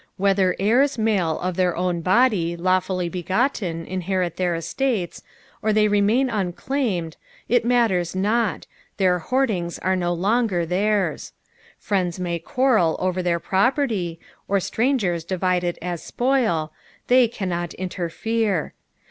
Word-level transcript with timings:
Whether 0.17 0.55
heirs 0.57 0.97
male 0.97 1.39
of 1.41 1.57
th^ir 1.57 1.75
own 1.75 2.01
body, 2.01 2.57
lawfully 2.57 3.07
begotten, 3.07 3.85
inherit 3.85 4.35
their 4.37 4.55
eatatee, 4.55 5.21
or 5.61 5.71
they 5.71 5.87
remain 5.87 6.27
unclaimed, 6.27 7.17
it 7.47 7.63
matters 7.63 8.15
not, 8.15 8.65
their 8.97 9.19
hoardings 9.19 9.77
are 9.77 9.95
no 9.95 10.11
longer 10.11 10.65
theirs; 10.65 11.33
friends 11.77 12.19
may 12.19 12.39
qnarrel 12.39 12.95
over 12.99 13.21
their 13.21 13.39
property, 13.39 14.19
or 14.47 14.57
Etrangera 14.57 15.21
divide 15.23 15.63
it 15.63 15.77
aa 15.83 15.97
spoil, 15.97 16.73
they 17.05 17.27
cannot 17.27 17.75
interfere. 17.75 18.73